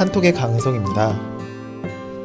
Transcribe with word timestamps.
한톡의 0.00 0.32
강은성입니다. 0.32 1.10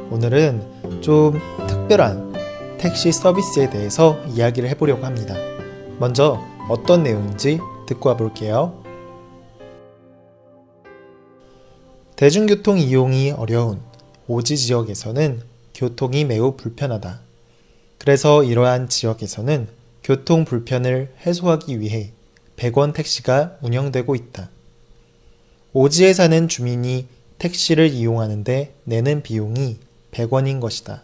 오늘은 0.09 1.01
좀 1.01 1.37
특별한 1.67 2.77
택시 2.77 3.11
서비스에 3.11 3.69
대해서 3.69 4.17
이야기를 4.27 4.69
해보려고 4.69 5.05
합니다. 5.05 5.35
먼저 5.99 6.41
어떤 6.69 7.03
내용인지 7.03 7.59
듣고 7.85 8.07
와볼게요. 8.07 8.81
대중교통 12.15 12.77
이용이 12.77 13.31
어려운 13.31 13.81
오지 14.29 14.55
지역에서는 14.55 15.41
교통이 15.73 16.23
매우 16.23 16.55
불편하다. 16.55 17.19
그래서 17.97 18.45
이러한 18.45 18.87
지역에서는 18.87 19.67
교통 20.01 20.45
불편을 20.45 21.13
해소하기 21.27 21.81
위해 21.81 22.13
100원 22.55 22.93
택시가 22.93 23.57
운영되고 23.61 24.15
있다. 24.15 24.49
오지에 25.73 26.13
사는 26.13 26.47
주민이 26.47 27.13
택시를 27.37 27.89
이용하는데 27.89 28.73
내는 28.83 29.21
비용이 29.21 29.77
100원인 30.11 30.59
것이다. 30.59 31.03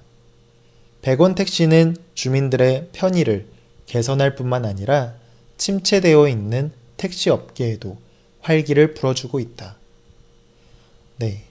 100원 1.01 1.35
택시는 1.35 1.95
주민들의 2.13 2.89
편의를 2.93 3.47
개선할 3.85 4.35
뿐만 4.35 4.65
아니라 4.65 5.15
침체되어 5.57 6.27
있는 6.27 6.71
택시 6.97 7.29
업계에도 7.29 7.97
활기를 8.39 8.93
불어주고 8.93 9.39
있다. 9.39 9.75
네. 11.17 11.43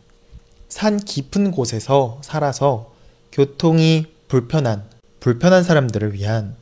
산 0.68 0.98
깊은 0.98 1.50
곳에서 1.50 2.20
살아서 2.22 2.92
교통이 3.32 4.06
불편한, 4.28 4.84
불편한 5.18 5.64
사람들을 5.64 6.14
위한 6.14 6.56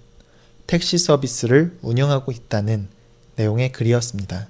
택시 0.66 0.98
서비스를 0.98 1.78
운영하고 1.82 2.32
있다는 2.32 2.88
내용의 3.36 3.72
글이었습니다. 3.72 4.48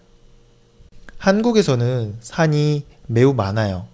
한국에서는 1.18 2.16
산이 2.20 2.84
매우 3.08 3.34
많아요. 3.34 3.86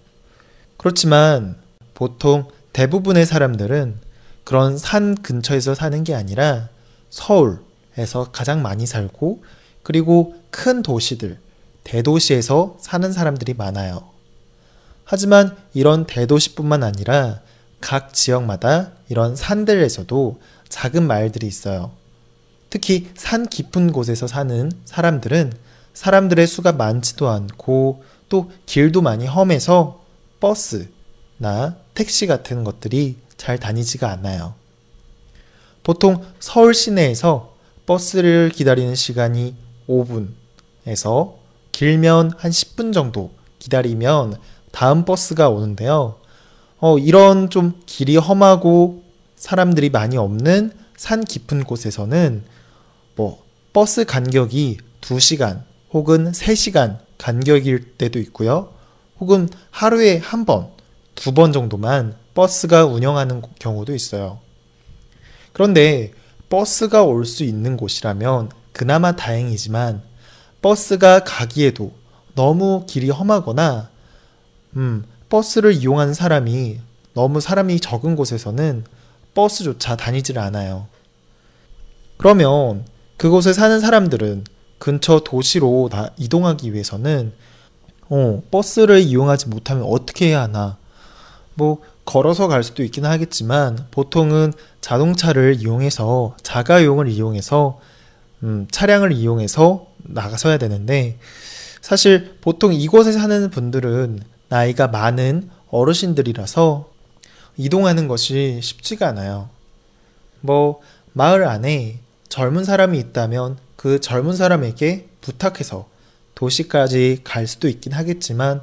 그렇지만 0.77 1.55
보통 1.93 2.47
대부분의 2.73 3.25
사람들은 3.25 3.95
그런 4.43 4.77
산 4.77 5.15
근처에서 5.15 5.73
사는 5.73 6.03
게 6.03 6.13
아니라 6.13 6.69
서울에서 7.09 8.31
가장 8.31 8.61
많이 8.61 8.85
살고 8.85 9.43
그리고 9.81 10.35
큰 10.51 10.83
도시들, 10.83 11.39
대도시에서 11.83 12.77
사는 12.79 13.11
사람들이 13.11 13.53
많아요. 13.53 14.09
하지만 15.03 15.55
이런 15.73 16.05
대도시뿐만 16.05 16.83
아니라 16.83 17.41
각 17.79 18.13
지역마다 18.13 18.91
이런 19.09 19.35
산들에서도 19.35 20.39
작은 20.67 21.07
마을들이 21.07 21.47
있어요. 21.47 21.91
특히 22.69 23.09
산 23.15 23.47
깊은 23.47 23.91
곳에서 23.91 24.27
사는 24.27 24.71
사람들은 24.85 25.53
사람들의 25.93 26.45
수가 26.45 26.73
많지도 26.73 27.29
않고 27.29 28.03
또 28.29 28.51
길도 28.65 29.01
많이 29.01 29.25
험해서 29.25 30.03
버스나 30.39 31.75
택시 31.93 32.27
같은 32.27 32.63
것들이 32.63 33.17
잘 33.37 33.57
다니지가 33.57 34.09
않아요. 34.11 34.53
보통 35.83 36.23
서울 36.39 36.73
시내에서 36.73 37.55
버스를 37.85 38.49
기다리는 38.49 38.95
시간이 38.95 39.55
5분에서 39.87 41.35
길면 41.71 42.33
한 42.37 42.51
10분 42.51 42.93
정도 42.93 43.31
기다리면 43.59 44.39
다음 44.71 45.05
버스가 45.05 45.49
오는데요. 45.49 46.17
어, 46.79 46.97
이런 46.97 47.49
좀 47.49 47.81
길이 47.85 48.17
험하고 48.17 49.03
사람들이 49.35 49.89
많이 49.89 50.17
없는 50.17 50.71
산 50.97 51.23
깊은 51.23 51.63
곳에서는 51.65 52.43
뭐 53.15 53.43
버스 53.73 54.05
간격이 54.05 54.77
2시간 55.01 55.63
혹은 55.91 56.31
3시간 56.31 57.04
간격일 57.17 57.97
때도 57.97 58.19
있고요. 58.19 58.73
혹은 59.19 59.49
하루에 59.71 60.17
한 60.17 60.45
번, 60.45 60.69
두 61.15 61.31
번 61.33 61.53
정도만 61.53 62.15
버스가 62.33 62.85
운영하는 62.85 63.41
경우도 63.59 63.95
있어요. 63.95 64.39
그런데 65.53 66.11
버스가 66.49 67.03
올 67.03 67.25
수 67.25 67.43
있는 67.43 67.77
곳이라면 67.77 68.51
그나마 68.73 69.15
다행이지만 69.15 70.01
버스가 70.61 71.23
가기에도 71.23 71.93
너무 72.35 72.85
길이 72.87 73.09
험하거나 73.09 73.89
음, 74.75 75.05
버스를 75.29 75.73
이용하는 75.73 76.13
사람이 76.13 76.79
너무 77.13 77.39
사람이 77.39 77.79
적은 77.79 78.15
곳에서는 78.17 78.83
버스조차 79.33 79.95
다니질 79.95 80.37
않아요. 80.39 80.87
그러면 82.17 82.85
그곳에 83.17 83.53
사는 83.53 83.79
사람들은 83.79 84.43
근처 84.85 85.19
도시로 85.19 85.89
다 85.91 86.11
이동하기 86.15 86.71
위해서는 86.71 87.33
어, 88.07 88.43
버스를 88.51 88.99
이용하지 88.99 89.49
못하면 89.49 89.83
어떻게 89.83 90.27
해야 90.27 90.43
하나? 90.43 90.77
뭐 91.55 91.81
걸어서 92.05 92.47
갈 92.47 92.63
수도 92.63 92.83
있긴 92.83 93.03
하겠지만 93.03 93.87
보통은 93.89 94.53
자동차를 94.81 95.55
이용해서 95.59 96.37
자가용을 96.43 97.07
이용해서 97.07 97.79
음, 98.43 98.67
차량을 98.69 99.11
이용해서 99.11 99.87
나가서야 100.03 100.59
되는데 100.59 101.17
사실 101.81 102.37
보통 102.41 102.71
이곳에 102.71 103.11
사는 103.11 103.49
분들은 103.49 104.19
나이가 104.49 104.87
많은 104.87 105.49
어르신들이라서 105.71 106.87
이동하는 107.57 108.07
것이 108.07 108.59
쉽지가 108.61 109.07
않아요. 109.07 109.49
뭐 110.41 110.79
마을 111.13 111.47
안에 111.47 112.04
젊은 112.29 112.63
사람이 112.63 112.97
있다면 112.99 113.57
그 113.75 113.99
젊은 113.99 114.35
사람에게 114.35 115.07
부탁해서 115.21 115.87
도시까지 116.35 117.21
갈 117.23 117.47
수도 117.47 117.67
있긴 117.67 117.93
하겠지만 117.93 118.61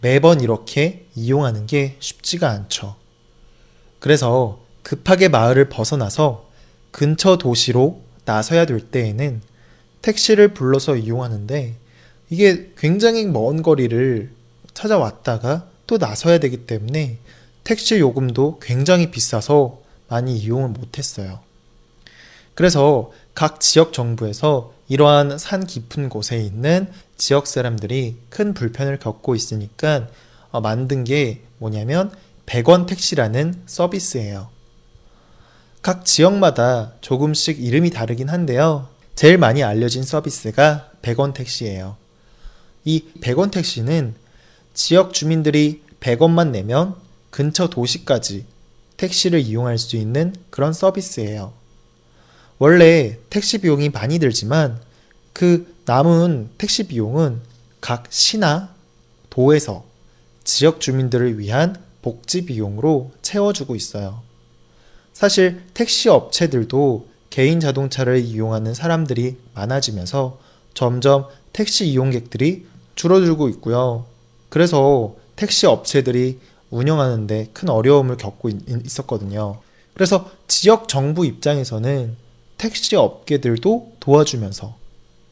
매번 0.00 0.40
이렇게 0.40 1.06
이용하는 1.14 1.66
게 1.66 1.96
쉽지가 2.00 2.50
않죠. 2.50 2.96
그래서 3.98 4.60
급하게 4.82 5.28
마을을 5.28 5.70
벗어나서 5.70 6.50
근처 6.90 7.38
도시로 7.38 8.02
나서야 8.26 8.66
될 8.66 8.80
때에는 8.80 9.40
택시를 10.02 10.52
불러서 10.52 10.96
이용하는데 10.96 11.76
이게 12.28 12.72
굉장히 12.76 13.24
먼 13.26 13.62
거리를 13.62 14.30
찾아왔다가 14.74 15.68
또 15.86 15.96
나서야 15.96 16.38
되기 16.38 16.66
때문에 16.66 17.18
택시 17.62 17.98
요금도 17.98 18.58
굉장히 18.60 19.10
비싸서 19.10 19.80
많이 20.08 20.36
이용을 20.36 20.68
못했어요. 20.68 21.40
그래서 22.54 23.10
각 23.34 23.60
지역 23.60 23.92
정부에서 23.92 24.72
이러한 24.88 25.38
산 25.38 25.66
깊은 25.66 26.08
곳에 26.08 26.38
있는 26.38 26.88
지역 27.16 27.46
사람들이 27.46 28.16
큰 28.28 28.54
불편을 28.54 28.98
겪고 28.98 29.34
있으니까 29.34 30.08
어, 30.50 30.60
만든 30.60 31.04
게 31.04 31.42
뭐냐면 31.58 32.12
100원 32.46 32.86
택시라는 32.86 33.62
서비스예요. 33.66 34.48
각 35.82 36.04
지역마다 36.04 36.92
조금씩 37.00 37.62
이름이 37.62 37.90
다르긴 37.90 38.28
한데요. 38.28 38.88
제일 39.14 39.38
많이 39.38 39.62
알려진 39.62 40.02
서비스가 40.02 40.90
100원 41.02 41.34
택시예요. 41.34 41.96
이 42.84 43.04
100원 43.20 43.50
택시는 43.50 44.14
지역 44.74 45.12
주민들이 45.12 45.82
100원만 46.00 46.50
내면 46.50 46.94
근처 47.30 47.68
도시까지 47.68 48.44
택시를 48.96 49.40
이용할 49.40 49.78
수 49.78 49.96
있는 49.96 50.34
그런 50.50 50.72
서비스예요. 50.72 51.52
원래 52.58 53.18
택시 53.30 53.58
비용이 53.58 53.88
많이 53.90 54.18
들지만 54.18 54.80
그 55.32 55.74
남은 55.86 56.50
택시 56.56 56.86
비용은 56.86 57.40
각 57.80 58.06
시나 58.10 58.74
도에서 59.28 59.84
지역 60.44 60.80
주민들을 60.80 61.38
위한 61.38 61.76
복지 62.02 62.44
비용으로 62.44 63.12
채워주고 63.22 63.74
있어요. 63.74 64.22
사실 65.12 65.62
택시 65.74 66.08
업체들도 66.08 67.08
개인 67.30 67.60
자동차를 67.60 68.18
이용하는 68.18 68.74
사람들이 68.74 69.36
많아지면서 69.54 70.38
점점 70.74 71.26
택시 71.52 71.86
이용객들이 71.86 72.66
줄어들고 72.94 73.48
있고요. 73.50 74.06
그래서 74.48 75.16
택시 75.34 75.66
업체들이 75.66 76.38
운영하는데 76.70 77.50
큰 77.52 77.68
어려움을 77.68 78.16
겪고 78.16 78.50
있었거든요. 78.84 79.60
그래서 79.94 80.30
지역 80.46 80.88
정부 80.88 81.26
입장에서는 81.26 82.16
택시 82.58 82.96
업계들도 82.96 83.96
도와주면서 84.00 84.76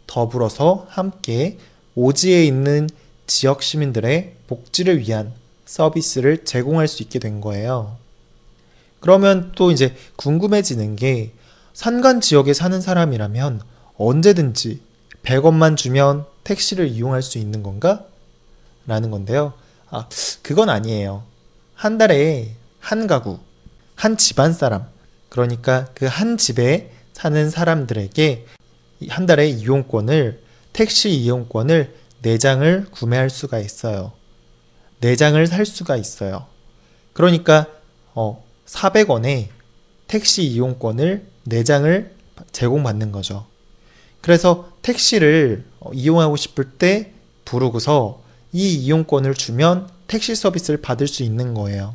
더불어서 0.07 0.87
함께 0.89 1.59
오지에 1.95 2.45
있는 2.45 2.89
지역 3.27 3.63
시민들의 3.63 4.35
복지를 4.47 4.99
위한 4.99 5.33
서비스를 5.65 6.45
제공할 6.45 6.89
수 6.89 7.03
있게 7.03 7.19
된 7.19 7.41
거예요. 7.41 7.97
그러면 9.01 9.53
또 9.55 9.71
이제 9.71 9.95
궁금해지는 10.17 10.97
게 10.97 11.33
산간 11.73 12.21
지역에 12.21 12.53
사는 12.53 12.81
사람이라면 12.81 13.63
언제든지 13.97 14.81
100원만 15.23 15.77
주면 15.77 16.27
택시를 16.45 16.89
이용할 16.89 17.23
수 17.23 17.39
있는 17.39 17.63
건가? 17.63 18.05
라는 18.87 19.11
건데요. 19.11 19.55
아, 19.91 20.09
그건 20.43 20.69
아니에요. 20.69 21.23
한 21.75 21.99
달에 21.99 22.55
한 22.81 23.07
가구, 23.07 23.39
한 23.95 24.17
집안 24.17 24.53
사람, 24.53 24.87
그러니까 25.29 25.87
그 25.95 26.07
한 26.07 26.37
집에 26.37 26.93
사는 27.13 27.51
사람들에게 27.51 28.47
한 29.09 29.27
달에 29.27 29.49
이용권을, 29.49 30.41
택시 30.73 31.11
이용권을 31.11 31.95
4장을 32.23 32.91
구매할 32.91 33.31
수가 33.31 33.59
있어요. 33.59 34.13
4장을 35.01 35.45
살 35.47 35.67
수가 35.67 35.97
있어요. 35.97 36.47
그러니까 37.13 37.67
어, 38.15 38.45
400원에 38.67 39.49
택시 40.07 40.45
이용권을 40.45 41.27
4장을 41.49 42.09
제공받는 42.53 43.13
거죠. 43.13 43.47
그래서 44.21 44.71
택시를 44.83 45.65
어, 45.81 45.91
이용하고 45.93 46.37
싶을 46.37 46.71
때 46.71 47.13
부르고서 47.45 48.23
이 48.53 48.75
이용권을 48.75 49.35
주면 49.35 49.89
택시 50.07 50.35
서비스를 50.35 50.81
받을 50.81 51.09
수 51.09 51.23
있는 51.23 51.55
거예요. 51.55 51.95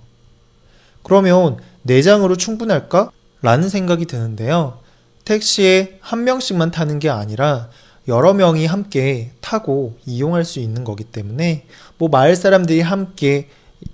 그러면 1.04 1.58
4장으로 1.88 2.38
충분할까? 2.38 3.12
라는 3.42 3.70
생각이 3.70 4.06
드는데요. 4.06 4.80
택시에 5.28 5.98
한 6.00 6.24
명씩만 6.24 6.72
타는 6.72 7.00
게 7.00 7.10
아니라 7.10 7.70
여러 8.08 8.34
명이 8.34 8.66
함께 8.66 9.32
타고 9.42 9.98
이용할 10.06 10.46
수 10.46 10.60
있는 10.60 10.86
거기 10.86 11.04
때문에 11.04 11.66
뭐 11.98 12.08
마을 12.08 12.38
사람들이 12.38 12.80
함께 12.80 13.50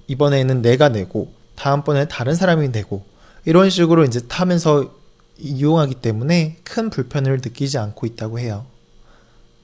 이번에는 0.06 0.62
내가 0.62 0.90
내고 0.90 1.34
다음번에 1.56 2.08
다른 2.08 2.36
사람이 2.36 2.70
내고 2.70 3.04
이런 3.46 3.72
식으로 3.72 4.04
이제 4.06 4.20
타면서 4.28 4.94
이용하기 5.40 5.96
때문에 5.96 6.58
큰 6.64 6.92
불편을 6.92 7.40
느끼지 7.44 7.80
않고 7.80 8.06
있다고 8.06 8.38
해요. 8.38 8.68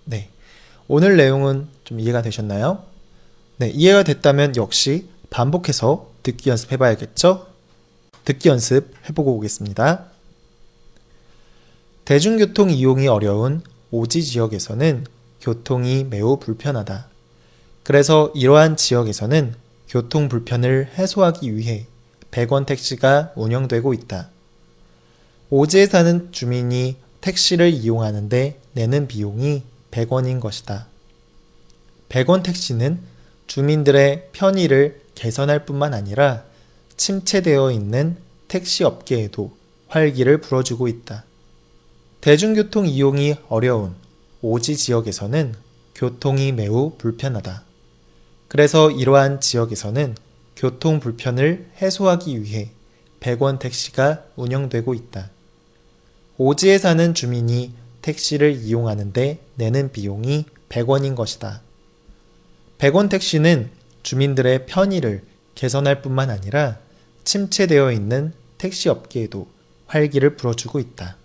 네. 0.06 0.30
오늘 0.88 1.18
내용은 1.18 1.68
좀 1.83 2.00
이해가 2.00 2.24
되셨나요? 2.24 2.83
네, 3.57 3.69
이해가 3.69 4.01
됐다면 4.01 4.56
역시 4.56 5.07
반복해서 5.30 6.10
듣기 6.24 6.50
연습해 6.50 6.77
봐야겠죠? 6.77 7.45
듣기 8.25 8.50
연습 8.50 8.92
해보고 9.07 9.36
오겠습니다. 9.36 10.19
대중교통 12.10 12.72
이용이 12.72 13.08
어려운 13.08 13.62
오지 13.92 14.24
지역에서는 14.24 15.06
교통이 15.42 16.06
매우 16.06 16.40
불편하다. 16.40 17.08
그래서 17.84 18.32
이러한 18.34 18.78
지역에서는 18.78 19.54
교통 19.88 20.28
불편을 20.28 20.90
해소하기 20.98 21.56
위해 21.56 21.86
100원 22.32 22.66
택시가 22.66 23.34
운영되고 23.36 23.94
있다. 23.94 24.32
오지에 25.52 25.86
사는 25.86 26.32
주민이 26.32 26.96
택시를 27.22 27.70
이용하는데 27.70 28.60
내는 28.74 29.08
비용이 29.08 29.62
100원인 29.92 30.40
것이다. 30.40 30.88
100원 32.10 32.42
택시는 32.42 33.02
주민들의 33.46 34.30
편의를 34.32 35.00
개선할 35.14 35.64
뿐만 35.64 35.94
아니라 35.94 36.44
침체되어 36.98 37.70
있는 37.70 38.18
택시 38.48 38.84
업계에도 38.84 39.56
활기를 39.90 40.42
불어주고 40.42 40.88
있다. 40.88 41.26
대중교통 42.21 42.86
이용이 42.86 43.36
어려운 43.48 43.95
오지 44.42 44.75
지역에서는 44.75 45.56
교통이 45.95 46.51
매우 46.51 46.92
불편하다. 46.98 47.63
그래서 48.50 48.92
이러한 48.92 49.39
지역에서는 49.39 50.16
교통 50.57 51.00
불편을 51.00 51.69
해소하기 51.81 52.44
위해 52.44 52.71
100원 53.21 53.60
택시가 53.60 54.25
운영되고 54.36 54.94
있다. 54.94 55.30
오지에 56.38 56.77
사는 56.77 57.13
주민이 57.13 57.74
택시를 58.01 58.51
이용하는데 58.51 59.39
내는 59.56 59.94
비용이 59.94 60.44
100원인 60.68 61.16
것이다. 61.16 61.62
100원 62.80 63.10
택시는 63.10 63.69
주민들의 64.04 64.66
편의를 64.66 65.24
개선할 65.56 66.01
뿐만 66.01 66.30
아니라 66.30 66.80
침체되어 67.24 67.94
있는 67.94 68.33
택시 68.57 68.89
업계에도 68.89 69.48
활기를 69.88 70.36
불어주고 70.36 70.80
있다. 70.80 71.19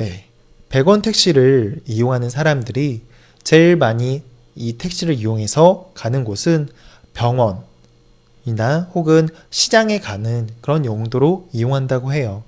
네. 0.00 0.24
100원 0.70 1.02
택시를 1.02 1.82
이용하는 1.84 2.30
사람들이 2.30 3.02
제일 3.42 3.76
많이 3.76 4.22
이 4.54 4.72
택시를 4.78 5.14
이용해서 5.14 5.90
가는 5.92 6.24
곳은 6.24 6.70
병원이나 7.12 8.88
혹은 8.94 9.28
시장에 9.50 10.00
가는 10.00 10.48
그런 10.62 10.86
용도로 10.86 11.50
이용한다고 11.52 12.14
해요. 12.14 12.44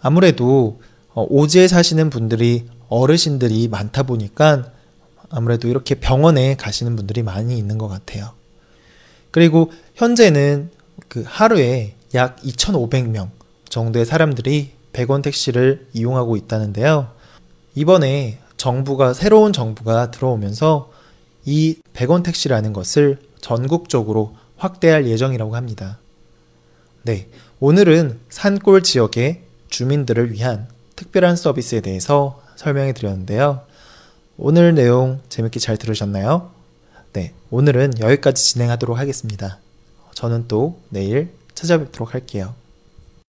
아무래도 0.00 0.80
어, 1.12 1.24
오지에 1.28 1.68
사시는 1.68 2.10
분들이 2.10 2.66
어르신들이 2.88 3.68
많다 3.68 4.02
보니까 4.02 4.72
아무래도 5.30 5.68
이렇게 5.68 5.94
병원에 5.94 6.56
가시는 6.56 6.96
분들이 6.96 7.22
많이 7.22 7.56
있는 7.56 7.78
것 7.78 7.86
같아요. 7.86 8.32
그리고 9.30 9.70
현재는 9.94 10.70
그 11.06 11.22
하루에 11.24 11.94
약 12.14 12.42
2,500명 12.42 13.30
정도의 13.68 14.04
사람들이 14.04 14.72
100원 14.94 15.22
택시를 15.22 15.86
이용하고 15.92 16.36
있다는데요. 16.36 17.10
이번에 17.74 18.38
정부가 18.56 19.12
새로운 19.12 19.52
정부가 19.52 20.10
들어오면서 20.10 20.90
이 21.44 21.76
100원 21.92 22.24
택시라는 22.24 22.72
것을 22.72 23.18
전국적으로 23.40 24.34
확대할 24.56 25.06
예정이라고 25.06 25.54
합니다. 25.56 25.98
네, 27.02 27.28
오늘은 27.60 28.20
산골 28.30 28.82
지역의 28.82 29.42
주민들을 29.68 30.32
위한 30.32 30.68
특별한 30.96 31.36
서비스에 31.36 31.80
대해서 31.80 32.40
설명해 32.56 32.94
드렸는데요. 32.94 33.62
오늘 34.38 34.74
내용 34.74 35.20
재밌게 35.28 35.60
잘 35.60 35.76
들으셨나요? 35.76 36.50
네, 37.12 37.34
오늘은 37.50 38.00
여기까지 38.00 38.42
진행하도록 38.42 38.96
하겠습니다. 38.96 39.58
저는 40.14 40.48
또 40.48 40.80
내일 40.88 41.32
찾아뵙도록 41.54 42.14
할게요. 42.14 42.54